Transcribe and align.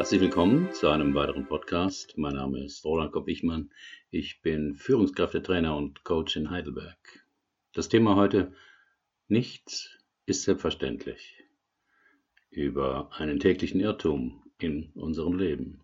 Herzlich 0.00 0.22
willkommen 0.22 0.72
zu 0.72 0.88
einem 0.88 1.14
weiteren 1.14 1.46
Podcast. 1.46 2.16
Mein 2.16 2.32
Name 2.32 2.64
ist 2.64 2.86
Roland 2.86 3.12
Kopp-Wichmann. 3.12 3.70
Ich 4.10 4.40
bin 4.40 4.74
Führungskräftetrainer 4.74 5.76
und 5.76 6.04
Coach 6.04 6.36
in 6.36 6.48
Heidelberg. 6.48 6.96
Das 7.74 7.90
Thema 7.90 8.16
heute: 8.16 8.54
Nichts 9.28 9.90
ist 10.24 10.44
selbstverständlich. 10.44 11.44
Über 12.48 13.10
einen 13.12 13.40
täglichen 13.40 13.78
Irrtum 13.78 14.42
in 14.58 14.90
unserem 14.94 15.36
Leben. 15.36 15.82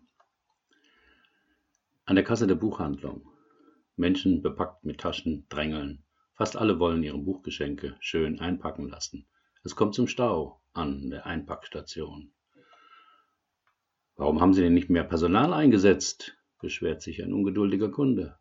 An 2.05 2.15
der 2.15 2.25
Kasse 2.25 2.47
der 2.47 2.55
Buchhandlung. 2.55 3.29
Menschen 3.97 4.41
bepackt 4.41 4.83
mit 4.83 4.99
Taschen 4.99 5.45
drängeln. 5.47 6.01
Fast 6.33 6.57
alle 6.57 6.79
wollen 6.79 7.03
ihre 7.03 7.19
Buchgeschenke 7.19 7.95
schön 7.99 8.39
einpacken 8.39 8.89
lassen. 8.89 9.27
Es 9.63 9.75
kommt 9.75 9.93
zum 9.93 10.07
Stau 10.07 10.59
an 10.73 11.11
der 11.11 11.27
Einpackstation. 11.27 12.31
Warum 14.17 14.41
haben 14.41 14.53
Sie 14.53 14.61
denn 14.61 14.73
nicht 14.73 14.89
mehr 14.89 15.03
Personal 15.03 15.53
eingesetzt? 15.53 16.35
beschwert 16.59 17.03
sich 17.03 17.23
ein 17.23 17.33
ungeduldiger 17.33 17.91
Kunde. 17.91 18.39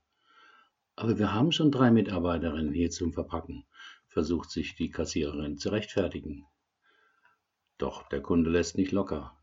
Aber 0.97 1.19
wir 1.19 1.35
haben 1.35 1.52
schon 1.52 1.71
drei 1.71 1.91
Mitarbeiterinnen 1.91 2.73
hier 2.73 2.91
zum 2.91 3.12
Verpacken, 3.12 3.66
versucht 4.09 4.51
sich 4.51 4.75
die 4.75 4.89
Kassiererin 4.89 5.59
zu 5.59 5.69
rechtfertigen. 5.69 6.47
Doch 7.77 8.09
der 8.09 8.23
Kunde 8.23 8.51
lässt 8.51 8.79
nicht 8.79 8.91
locker. 8.91 9.37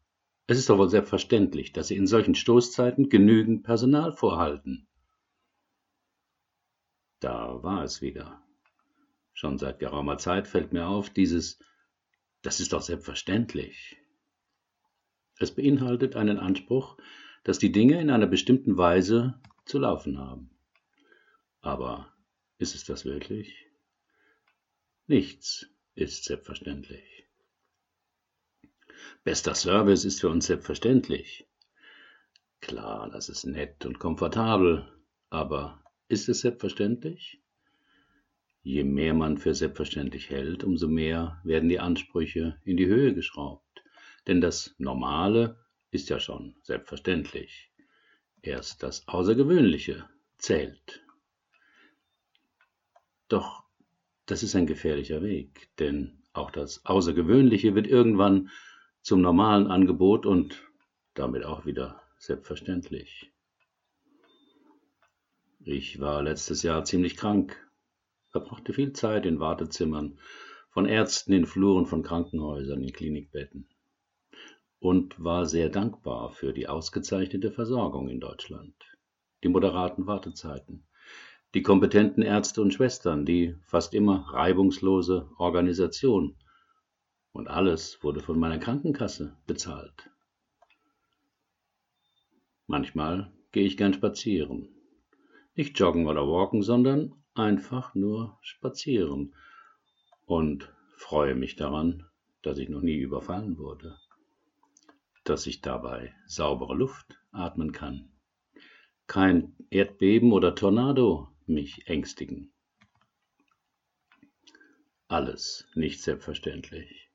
Es 0.48 0.58
ist 0.58 0.72
doch 0.72 0.80
wohl 0.80 0.90
selbstverständlich, 0.90 1.72
dass 1.72 1.90
Sie 1.90 1.96
in 1.96 2.08
solchen 2.08 2.34
Stoßzeiten 2.34 3.10
genügend 3.10 3.62
Personal 3.64 4.12
vorhalten. 4.12 4.88
Da 7.20 7.62
war 7.62 7.84
es 7.84 8.02
wieder. 8.02 8.42
Schon 9.34 9.60
seit 9.60 9.78
geraumer 9.78 10.18
Zeit 10.18 10.48
fällt 10.48 10.74
mir 10.74 10.88
auf, 10.88 11.12
dieses 11.12 11.60
Das 12.42 12.60
ist 12.60 12.74
doch 12.74 12.82
selbstverständlich. 12.82 14.03
Es 15.38 15.54
beinhaltet 15.54 16.16
einen 16.16 16.38
Anspruch, 16.38 16.98
dass 17.44 17.60
die 17.60 17.72
Dinge 17.72 18.00
in 18.00 18.10
einer 18.10 18.28
bestimmten 18.28 18.78
Weise 18.78 19.42
zu 19.66 19.80
laufen 19.80 20.18
haben. 20.18 20.50
Aber 21.62 22.14
ist 22.58 22.76
es 22.76 22.86
das 22.86 23.06
wirklich? 23.06 23.68
Nichts 25.08 25.68
ist 25.96 26.24
selbstverständlich. 26.26 27.26
Bester 29.24 29.56
Service 29.56 30.06
ist 30.06 30.22
für 30.22 30.30
uns 30.30 30.46
selbstverständlich. 30.46 31.48
Klar, 32.62 33.10
das 33.10 33.30
ist 33.30 33.46
nett 33.46 33.86
und 33.86 34.00
komfortabel, 34.00 34.88
aber 35.30 35.84
ist 36.08 36.30
es 36.30 36.42
selbstverständlich? 36.42 37.42
Je 38.62 38.86
mehr 38.86 39.14
man 39.14 39.38
für 39.38 39.54
selbstverständlich 39.54 40.30
hält, 40.30 40.64
umso 40.64 40.88
mehr 40.88 41.42
werden 41.44 41.68
die 41.68 41.80
Ansprüche 41.80 42.62
in 42.64 42.78
die 42.78 42.88
Höhe 42.88 43.14
geschraubt. 43.14 43.83
Denn 44.28 44.42
das 44.42 44.74
Normale 44.78 45.58
ist 45.92 46.10
ja 46.10 46.20
schon 46.20 46.56
selbstverständlich. 46.62 47.72
Erst 48.42 48.84
das 48.84 49.08
Außergewöhnliche 49.08 50.08
zählt. 50.38 51.04
Doch 53.28 53.64
das 54.26 54.44
ist 54.44 54.56
ein 54.56 54.68
gefährlicher 54.68 55.22
Weg, 55.22 55.70
denn 55.80 56.24
auch 56.34 56.52
das 56.52 56.86
Außergewöhnliche 56.86 57.76
wird 57.76 57.88
irgendwann 57.88 58.50
zum 59.02 59.22
normalen 59.22 59.68
Angebot 59.68 60.26
und 60.26 60.64
damit 61.14 61.44
auch 61.44 61.66
wieder 61.66 62.02
selbstverständlich. 62.18 63.32
Ich 65.60 66.00
war 66.00 66.24
letztes 66.24 66.64
Jahr 66.64 66.86
ziemlich 66.86 67.16
krank, 67.18 67.58
verbrachte 68.30 68.74
viel 68.74 68.94
Zeit 68.94 69.26
in 69.26 69.40
Wartezimmern, 69.40 70.20
von 70.70 70.86
Ärzten 70.86 71.34
in 71.34 71.46
Fluren 71.46 71.86
von 71.86 72.02
Krankenhäusern, 72.02 72.82
in 72.82 72.92
Klinikbetten 72.92 73.68
und 74.84 75.24
war 75.24 75.46
sehr 75.46 75.70
dankbar 75.70 76.32
für 76.32 76.52
die 76.52 76.68
ausgezeichnete 76.68 77.52
Versorgung 77.52 78.10
in 78.10 78.20
Deutschland, 78.20 78.76
die 79.42 79.48
moderaten 79.48 80.08
Wartezeiten, 80.08 80.84
die 81.54 81.62
kompetenten 81.62 82.22
Ärzte 82.22 82.62
und 82.62 82.74
Schwestern, 82.74 83.26
die 83.26 83.56
fast 83.64 83.94
immer 83.94 84.28
reibungslose 84.34 85.30
Organisation. 85.38 86.36
Und 87.32 87.48
alles 87.48 88.04
wurde 88.04 88.20
von 88.20 88.38
meiner 88.38 88.58
Krankenkasse 88.58 89.38
bezahlt. 89.48 90.10
Manchmal 92.68 93.32
gehe 93.54 93.66
ich 93.66 93.78
gern 93.78 93.94
spazieren. 93.94 94.68
Nicht 95.56 95.80
joggen 95.80 96.08
oder 96.08 96.28
walken, 96.28 96.62
sondern 96.62 97.14
einfach 97.36 97.96
nur 97.96 98.38
spazieren 98.42 99.34
und 100.26 100.74
freue 100.98 101.36
mich 101.36 101.56
daran, 101.56 102.06
dass 102.42 102.58
ich 102.58 102.68
noch 102.68 102.82
nie 102.82 102.98
überfallen 102.98 103.58
wurde 103.58 103.98
dass 105.24 105.48
ich 105.48 105.62
dabei 105.62 106.14
saubere 106.26 106.76
Luft 106.76 107.18
atmen 107.32 107.72
kann. 107.72 108.12
Kein 109.08 109.56
Erdbeben 109.70 110.32
oder 110.32 110.56
Tornado 110.56 111.30
mich 111.46 111.88
ängstigen. 111.88 112.52
Alles 115.08 115.68
nicht 115.76 116.02
selbstverständlich. 116.02 117.10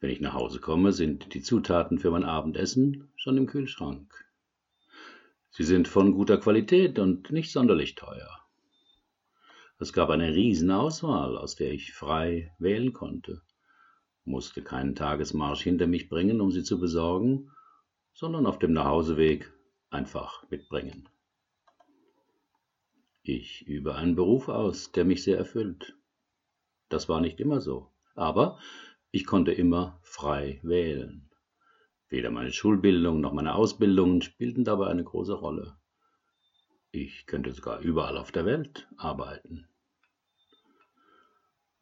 Wenn 0.00 0.10
ich 0.10 0.20
nach 0.20 0.34
Hause 0.34 0.60
komme, 0.60 0.92
sind 0.92 1.34
die 1.34 1.42
Zutaten 1.42 1.98
für 1.98 2.10
mein 2.10 2.24
Abendessen 2.24 3.10
schon 3.16 3.36
im 3.36 3.46
Kühlschrank. 3.46 4.12
Sie 5.50 5.64
sind 5.64 5.88
von 5.88 6.12
guter 6.12 6.38
Qualität 6.38 6.98
und 6.98 7.32
nicht 7.32 7.50
sonderlich 7.50 7.96
teuer. 7.96 8.44
Es 9.80 9.92
gab 9.92 10.10
eine 10.10 10.34
Riesenauswahl, 10.34 11.36
aus 11.36 11.56
der 11.56 11.72
ich 11.72 11.94
frei 11.94 12.54
wählen 12.58 12.92
konnte 12.92 13.42
musste 14.28 14.62
keinen 14.62 14.94
Tagesmarsch 14.94 15.62
hinter 15.62 15.86
mich 15.86 16.08
bringen, 16.08 16.40
um 16.40 16.52
sie 16.52 16.62
zu 16.62 16.78
besorgen, 16.78 17.50
sondern 18.14 18.46
auf 18.46 18.58
dem 18.58 18.72
Nachhauseweg 18.72 19.52
einfach 19.90 20.48
mitbringen. 20.50 21.08
Ich 23.22 23.66
übe 23.66 23.94
einen 23.94 24.14
Beruf 24.14 24.48
aus, 24.48 24.92
der 24.92 25.04
mich 25.04 25.22
sehr 25.22 25.36
erfüllt. 25.36 25.96
Das 26.88 27.08
war 27.08 27.20
nicht 27.20 27.40
immer 27.40 27.60
so, 27.60 27.92
aber 28.14 28.58
ich 29.10 29.26
konnte 29.26 29.52
immer 29.52 29.98
frei 30.02 30.60
wählen. 30.62 31.30
Weder 32.08 32.30
meine 32.30 32.52
Schulbildung 32.52 33.20
noch 33.20 33.32
meine 33.32 33.54
Ausbildungen 33.54 34.22
spielten 34.22 34.64
dabei 34.64 34.86
eine 34.86 35.04
große 35.04 35.34
Rolle. 35.34 35.76
Ich 36.90 37.26
könnte 37.26 37.52
sogar 37.52 37.80
überall 37.80 38.16
auf 38.16 38.32
der 38.32 38.46
Welt 38.46 38.88
arbeiten. 38.96 39.68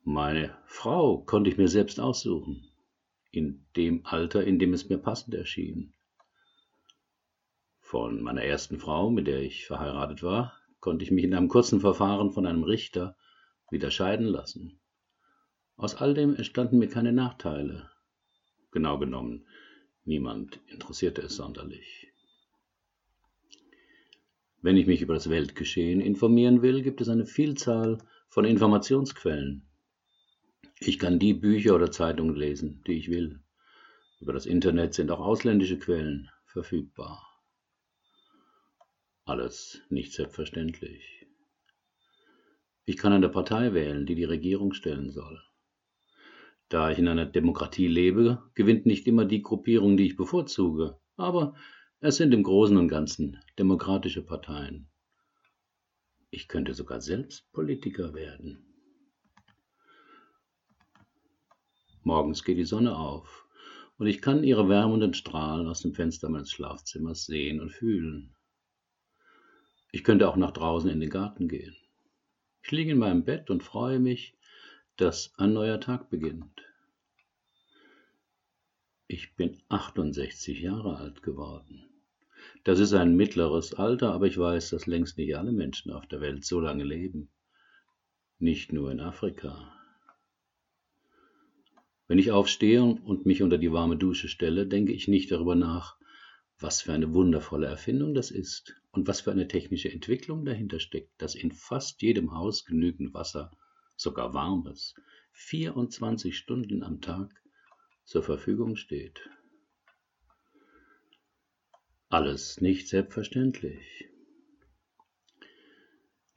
Meine 0.09 0.57
Frau 0.67 1.19
konnte 1.19 1.51
ich 1.51 1.57
mir 1.57 1.67
selbst 1.67 1.99
aussuchen, 1.99 2.71
in 3.33 3.67
dem 3.75 4.07
Alter, 4.07 4.45
in 4.45 4.61
dem 4.61 4.73
es 4.73 4.89
mir 4.89 4.99
passend 4.99 5.35
erschien. 5.35 5.95
Von 7.81 8.23
meiner 8.23 8.45
ersten 8.45 8.79
Frau, 8.79 9.11
mit 9.11 9.27
der 9.27 9.43
ich 9.43 9.67
verheiratet 9.67 10.23
war, 10.23 10.55
konnte 10.79 11.05
ich 11.05 11.11
mich 11.11 11.25
in 11.25 11.35
einem 11.35 11.49
kurzen 11.49 11.81
Verfahren 11.81 12.31
von 12.31 12.47
einem 12.47 12.63
Richter 12.63 13.17
wieder 13.69 13.91
scheiden 13.91 14.29
lassen. 14.29 14.79
Aus 15.77 15.97
all 15.97 16.15
dem 16.15 16.37
entstanden 16.37 16.79
mir 16.79 16.89
keine 16.89 17.13
Nachteile. 17.13 17.91
Genau 18.71 19.01
genommen, 19.01 19.45
niemand 20.05 20.61
interessierte 20.69 21.23
es 21.23 21.35
sonderlich. 21.35 22.13
Wenn 24.63 24.77
ich 24.77 24.87
mich 24.87 25.03
über 25.03 25.15
das 25.15 25.31
Weltgeschehen 25.31 26.01
informieren 26.01 26.63
will, 26.63 26.83
gibt 26.83 27.01
es 27.01 27.09
eine 27.09 27.27
Vielzahl 27.27 27.99
von 28.29 28.45
Informationsquellen. 28.45 29.66
Ich 30.79 30.99
kann 30.99 31.19
die 31.19 31.33
Bücher 31.33 31.75
oder 31.75 31.91
Zeitungen 31.91 32.37
lesen, 32.37 32.83
die 32.87 32.93
ich 32.93 33.09
will. 33.09 33.41
Über 34.21 34.35
das 34.35 34.45
Internet 34.45 34.93
sind 34.93 35.11
auch 35.11 35.21
ausländische 35.21 35.79
Quellen 35.79 36.31
verfügbar. 36.45 37.23
Alles 39.25 39.81
nicht 39.89 40.13
selbstverständlich. 40.13 41.27
Ich 42.85 42.99
kann 42.99 43.13
eine 43.13 43.29
Partei 43.31 43.73
wählen, 43.73 44.07
die 44.07 44.15
die 44.15 44.25
Regierung 44.25 44.75
stellen 44.75 45.11
soll. 45.11 45.43
Da 46.69 46.91
ich 46.91 46.99
in 46.99 47.09
einer 47.09 47.27
Demokratie 47.27 47.89
lebe, 47.89 48.43
gewinnt 48.55 48.87
nicht 48.87 49.07
immer 49.07 49.25
die 49.25 49.43
Gruppierung, 49.43 49.97
die 49.97 50.07
ich 50.07 50.17
bevorzuge, 50.17 50.99
aber 51.17 51.55
es 52.01 52.17
sind 52.17 52.35
im 52.35 52.43
Großen 52.43 52.77
und 52.77 52.89
Ganzen 52.89 53.41
demokratische 53.59 54.23
Parteien. 54.23 54.89
Ich 56.31 56.49
könnte 56.49 56.75
sogar 56.75 57.01
selbst 57.01 57.51
Politiker 57.53 58.15
werden. 58.15 58.76
Morgens 62.17 62.45
geht 62.45 62.57
die 62.57 62.65
Sonne 62.65 62.97
auf 62.97 63.47
und 63.99 64.07
ich 64.07 64.23
kann 64.23 64.43
ihre 64.43 64.71
wärmenden 64.71 65.13
Strahlen 65.13 65.69
aus 65.69 65.83
dem 65.83 65.93
Fenster 65.93 66.31
meines 66.31 66.51
Schlafzimmers 66.51 67.27
sehen 67.27 67.61
und 67.61 67.69
fühlen. 67.69 68.35
Ich 69.93 70.03
könnte 70.03 70.27
auch 70.27 70.37
nach 70.37 70.53
draußen 70.53 70.89
in 70.89 71.01
den 71.01 71.11
Garten 71.11 71.47
gehen. 71.47 71.77
Ich 72.63 72.71
liege 72.71 72.93
in 72.93 72.97
meinem 72.97 73.27
Bett 73.27 73.51
und 73.51 73.63
freue 73.63 73.99
mich, 73.99 74.35
dass 74.97 75.35
ein 75.37 75.53
neuer 75.53 75.79
Tag 75.79 76.09
beginnt. 76.09 76.63
Ich 79.09 79.37
bin 79.37 79.61
68 79.69 80.59
Jahre 80.63 80.97
alt 80.97 81.23
geworden. 81.23 81.85
Das 82.65 82.81
ist 82.81 82.95
ein 82.95 83.15
mittleres 83.15 83.75
Alter, 83.75 84.15
aber 84.15 84.27
ich 84.27 84.39
weiß, 84.39 84.71
dass 84.71 84.87
längst 84.87 85.19
nicht 85.19 85.37
alle 85.37 85.53
Menschen 85.53 85.93
auf 85.93 86.07
der 86.07 86.23
Welt 86.23 86.47
so 86.47 86.61
lange 86.61 86.85
leben. 86.85 87.29
Nicht 88.39 88.73
nur 88.73 88.91
in 88.91 89.01
Afrika. 89.01 89.76
Wenn 92.09 92.19
ich 92.19 92.31
aufstehe 92.31 92.83
und 92.83 93.27
mich 93.27 93.43
unter 93.43 93.59
die 93.59 93.73
warme 93.73 93.97
Dusche 93.97 94.29
stelle, 94.29 94.67
denke 94.67 94.93
ich 94.93 95.09
nicht 95.09 95.31
darüber 95.33 95.57
nach, 95.57 95.97
was 96.59 96.83
für 96.83 96.93
eine 96.93 97.13
wundervolle 97.13 97.67
Erfindung 97.67 98.15
das 98.15 98.31
ist 98.31 98.81
und 98.93 99.09
was 99.09 99.21
für 99.21 99.33
eine 99.33 99.49
technische 99.49 99.93
Entwicklung 99.93 100.45
dahinter 100.45 100.79
steckt, 100.79 101.21
dass 101.21 101.35
in 101.35 101.53
fast 101.53 102.01
jedem 102.03 102.33
Haus 102.33 102.65
genügend 102.65 103.13
Wasser, 103.13 103.51
sogar 103.97 104.35
warmes, 104.35 104.95
24 105.33 106.37
Stunden 106.37 106.83
am 106.83 107.01
Tag 107.01 107.31
zur 108.05 108.23
Verfügung 108.23 108.77
steht. 108.77 109.29
Alles 112.09 112.61
nicht 112.61 112.89
selbstverständlich. 112.89 114.09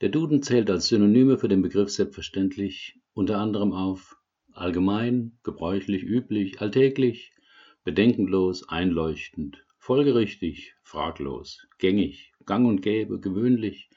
Der 0.00 0.08
Duden 0.08 0.42
zählt 0.42 0.68
als 0.68 0.88
Synonyme 0.88 1.38
für 1.38 1.48
den 1.48 1.62
Begriff 1.62 1.90
selbstverständlich 1.90 2.98
unter 3.14 3.38
anderem 3.38 3.72
auf 3.72 4.19
allgemein, 4.52 5.38
gebräuchlich, 5.42 6.02
üblich, 6.02 6.60
alltäglich, 6.60 7.32
bedenkenlos, 7.84 8.68
einleuchtend, 8.68 9.64
folgerichtig, 9.78 10.74
fraglos, 10.82 11.66
gängig, 11.78 12.32
gang 12.46 12.66
und 12.66 12.82
gäbe, 12.82 13.20
gewöhnlich, 13.20 13.90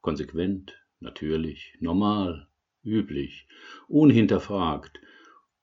konsequent, 0.00 0.78
natürlich, 1.00 1.76
normal, 1.80 2.48
üblich, 2.82 3.46
unhinterfragt, 3.88 5.00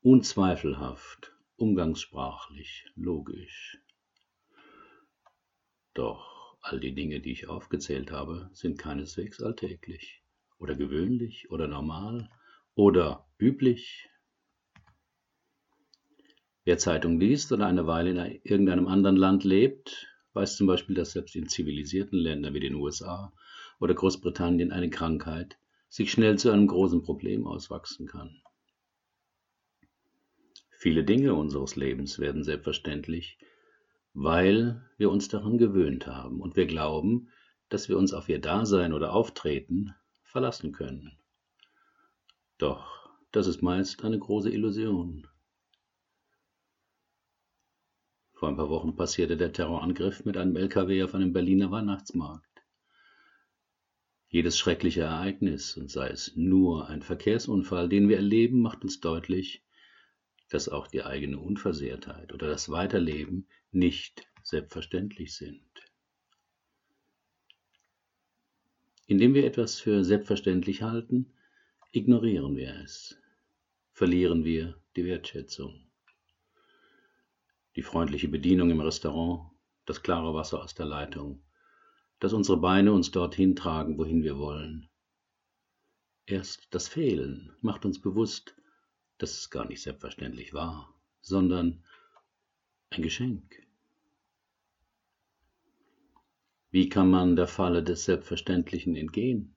unzweifelhaft, 0.02 1.34
umgangssprachlich, 1.56 2.86
logisch. 2.96 3.78
Doch 5.94 6.58
all 6.62 6.80
die 6.80 6.94
Dinge, 6.94 7.20
die 7.20 7.32
ich 7.32 7.48
aufgezählt 7.48 8.12
habe, 8.12 8.50
sind 8.54 8.78
keineswegs 8.78 9.42
alltäglich 9.42 10.24
oder 10.58 10.76
gewöhnlich 10.76 11.50
oder 11.52 11.68
normal 11.68 12.30
oder 12.76 13.28
üblich. 13.40 14.08
Wer 16.64 16.78
Zeitung 16.78 17.20
liest 17.20 17.52
oder 17.52 17.66
eine 17.66 17.88
Weile 17.88 18.12
in 18.12 18.42
irgendeinem 18.44 18.88
anderen 18.88 19.16
Land 19.16 19.44
lebt, 19.44 20.08
weiß 20.34 20.58
zum 20.58 20.68
Beispiel, 20.68 20.96
dass 20.96 21.12
selbst 21.12 21.36
in 21.36 21.50
zivilisierten 21.50 22.20
Ländern 22.20 22.54
wie 22.54 22.60
den 22.60 22.76
USA 22.76 23.34
oder 23.80 23.96
Großbritannien 23.96 24.72
eine 24.72 24.90
Krankheit 24.90 25.58
sich 25.90 26.12
schnell 26.12 26.38
zu 26.38 26.52
einem 26.52 26.68
großen 26.68 27.02
Problem 27.02 27.48
auswachsen 27.48 28.08
kann. 28.08 28.42
Viele 30.70 31.04
Dinge 31.04 31.34
unseres 31.34 31.76
Lebens 31.76 32.20
werden 32.20 32.44
selbstverständlich, 32.44 33.38
weil 34.14 34.82
wir 34.98 35.10
uns 35.10 35.28
daran 35.28 35.58
gewöhnt 35.58 36.08
haben 36.08 36.42
und 36.42 36.56
wir 36.56 36.66
glauben, 36.66 37.30
dass 37.70 37.90
wir 37.90 37.98
uns 37.98 38.14
auf 38.14 38.30
ihr 38.30 38.40
Dasein 38.40 38.94
oder 38.94 39.14
Auftreten 39.14 39.96
verlassen 40.24 40.72
können. 40.74 41.18
Doch 42.58 43.10
das 43.32 43.48
ist 43.48 43.62
meist 43.62 44.04
eine 44.04 44.20
große 44.20 44.52
Illusion. 44.52 45.28
Vor 48.42 48.50
ein 48.50 48.58
paar 48.58 48.70
Wochen 48.72 48.96
passierte 48.96 49.38
der 49.38 49.54
Terrorangriff 49.54 50.26
mit 50.26 50.36
einem 50.36 50.56
LKW 50.56 51.04
auf 51.04 51.14
einem 51.14 51.32
Berliner 51.32 51.70
Weihnachtsmarkt. 51.70 52.64
Jedes 54.30 54.58
schreckliche 54.58 55.02
Ereignis, 55.02 55.78
und 55.78 55.92
sei 55.92 56.10
es 56.10 56.36
nur 56.36 56.90
ein 56.90 57.04
Verkehrsunfall, 57.04 57.88
den 57.88 58.10
wir 58.10 58.16
erleben, 58.16 58.64
macht 58.64 58.82
uns 58.82 59.00
deutlich, 59.00 59.62
dass 60.50 60.70
auch 60.70 60.88
die 60.88 61.04
eigene 61.04 61.38
Unversehrtheit 61.38 62.34
oder 62.34 62.48
das 62.48 62.70
Weiterleben 62.70 63.48
nicht 63.72 64.26
selbstverständlich 64.42 65.36
sind. 65.36 65.62
Indem 69.06 69.36
wir 69.36 69.46
etwas 69.46 69.80
für 69.80 70.04
selbstverständlich 70.04 70.82
halten, 70.82 71.32
ignorieren 71.92 72.56
wir 72.56 72.74
es, 72.84 73.20
verlieren 73.92 74.44
wir 74.44 74.82
die 74.96 75.06
Wertschätzung 75.06 75.91
die 77.76 77.84
freundliche 77.84 78.28
Bedienung 78.28 78.70
im 78.70 78.82
Restaurant, 78.82 79.52
das 79.86 80.04
klare 80.04 80.34
Wasser 80.34 80.62
aus 80.62 80.76
der 80.76 80.86
Leitung, 80.86 81.44
dass 82.20 82.34
unsere 82.34 82.58
Beine 82.58 82.94
uns 82.94 83.12
dorthin 83.12 83.56
tragen, 83.56 83.98
wohin 83.98 84.24
wir 84.24 84.38
wollen. 84.38 84.90
Erst 86.26 86.68
das 86.74 86.88
Fehlen 86.88 87.56
macht 87.62 87.86
uns 87.86 88.00
bewusst, 88.00 88.56
dass 89.18 89.38
es 89.38 89.50
gar 89.50 89.66
nicht 89.66 89.82
selbstverständlich 89.82 90.54
war, 90.54 90.94
sondern 91.22 91.84
ein 92.90 93.02
Geschenk. 93.02 93.68
Wie 96.70 96.90
kann 96.90 97.10
man 97.10 97.36
der 97.36 97.48
Falle 97.48 97.84
des 97.84 98.06
Selbstverständlichen 98.06 98.96
entgehen? 98.96 99.56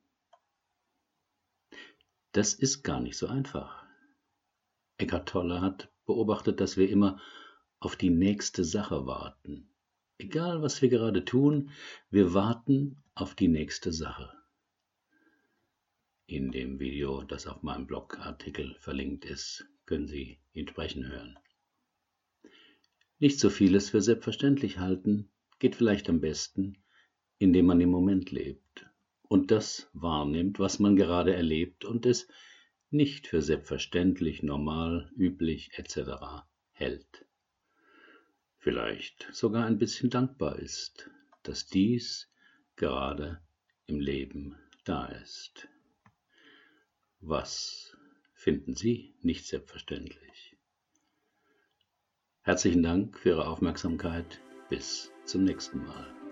Das 2.32 2.55
ist 2.55 2.82
gar 2.82 3.00
nicht 3.00 3.17
so 3.17 3.28
einfach. 3.28 3.84
Eckhart 4.99 5.28
Tolle 5.28 5.60
hat 5.60 5.93
beobachtet, 6.06 6.60
dass 6.60 6.76
wir 6.76 6.88
immer 6.88 7.20
auf 7.84 7.96
die 7.96 8.08
nächste 8.08 8.64
Sache 8.64 9.06
warten. 9.06 9.69
Egal, 10.16 10.62
was 10.62 10.81
wir 10.81 10.88
gerade 10.88 11.25
tun, 11.25 11.70
wir 12.10 12.32
warten 12.32 13.02
auf 13.14 13.34
die 13.34 13.48
nächste 13.48 13.92
Sache. 13.92 14.32
In 16.26 16.50
dem 16.50 16.81
Video, 16.81 17.22
das 17.25 17.46
auf 17.46 17.62
meinem 17.62 17.86
Blogartikel 17.86 18.75
verlinkt 18.76 19.26
ist, 19.26 19.66
können 19.84 20.06
Sie 20.06 20.38
ihn 20.54 20.66
sprechen 20.66 21.06
hören. 21.06 21.38
Nicht 23.19 23.38
so 23.38 23.50
vieles 23.50 23.90
für 23.90 24.00
selbstverständlich 24.00 24.78
halten 24.78 25.28
geht 25.58 25.76
vielleicht 25.76 26.08
am 26.08 26.22
besten, 26.22 26.78
indem 27.38 27.66
man 27.66 27.82
im 27.82 27.90
Moment 27.90 28.31
lebt 28.31 28.86
und 29.25 29.50
das 29.50 29.90
wahrnimmt, 29.92 30.58
was 30.58 30.78
man 30.78 30.96
gerade 30.96 31.34
erlebt 31.34 31.84
und 31.84 32.06
es 32.06 32.28
nicht 32.90 33.26
für 33.26 33.42
selbstverständlich, 33.42 34.42
normal, 34.42 35.12
üblich 35.16 35.72
etc. 35.78 36.46
hält 36.72 37.26
vielleicht 38.64 39.28
sogar 39.31 39.66
ein 39.66 39.76
bisschen 39.76 40.08
dankbar 40.08 40.58
ist, 40.58 41.11
dass 41.43 41.66
dies 41.66 42.32
gerade 42.76 43.43
im 43.87 44.00
Leben 44.00 44.56
da 44.84 45.05
ist. 45.05 45.69
Was 47.20 47.94
finden 48.32 48.75
Sie 48.75 49.14
nicht 49.20 49.46
selbstverständlich? 49.46 50.56
Herzlichen 52.40 52.82
Dank 52.82 53.19
für 53.19 53.31
Ihre 53.31 53.49
Aufmerksamkeit. 53.49 54.40
Bis 54.70 55.12
zum 55.26 55.44
nächsten 55.44 55.84
Mal. 55.84 56.24